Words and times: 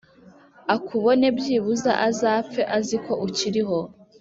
akubone 0.75 1.27
byibuze 1.37 1.91
azapfe 2.07 2.61
aziko 2.77 3.11
ukiriho 3.25 3.79